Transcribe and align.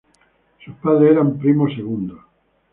Sus 0.65 0.73
padres 0.77 1.11
eran 1.11 1.37
primos 1.37 1.75
segundos. 1.75 2.17